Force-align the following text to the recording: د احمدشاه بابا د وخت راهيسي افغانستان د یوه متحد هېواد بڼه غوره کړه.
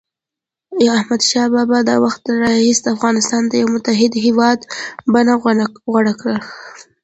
د 0.77 0.79
احمدشاه 0.97 1.47
بابا 1.55 1.79
د 1.89 1.91
وخت 2.05 2.23
راهيسي 2.43 2.83
افغانستان 2.95 3.41
د 3.47 3.53
یوه 3.61 3.71
متحد 3.75 4.13
هېواد 4.25 4.59
بڼه 5.13 5.33
غوره 5.91 6.13
کړه. 6.21 6.37